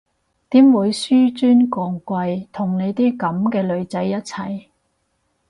[0.49, 4.65] 點會紓尊降貴同你啲噉嘅女仔一齊？